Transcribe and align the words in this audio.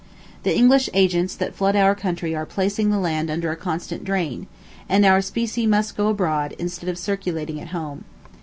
The 0.41 0.57
English 0.57 0.89
agents 0.95 1.35
that 1.35 1.53
flood 1.53 1.75
our 1.75 1.93
country 1.93 2.33
are 2.35 2.43
placing 2.47 2.89
the 2.89 2.97
land 2.97 3.29
under 3.29 3.51
a 3.51 3.55
constant 3.55 4.03
drain; 4.03 4.47
and 4.89 5.05
our 5.05 5.21
specie 5.21 5.67
must 5.67 5.95
go 5.95 6.07
abroad, 6.07 6.55
instead 6.57 6.89
of 6.89 6.97
circulating 6.97 7.61
at 7.61 7.67
home. 7.67 8.03